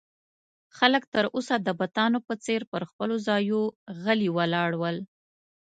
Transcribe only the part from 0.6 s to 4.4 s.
خلک تر اوسه د بتانو په څېر پر خپلو ځایو غلي